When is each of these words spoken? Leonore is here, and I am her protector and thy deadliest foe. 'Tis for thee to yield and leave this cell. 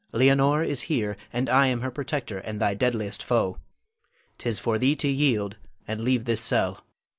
Leonore 0.13 0.63
is 0.63 0.81
here, 0.89 1.15
and 1.31 1.47
I 1.47 1.67
am 1.67 1.81
her 1.81 1.91
protector 1.91 2.39
and 2.39 2.59
thy 2.59 2.73
deadliest 2.73 3.21
foe. 3.23 3.59
'Tis 4.39 4.57
for 4.57 4.79
thee 4.79 4.95
to 4.95 5.07
yield 5.07 5.57
and 5.87 6.01
leave 6.01 6.25
this 6.25 6.41
cell. 6.41 6.83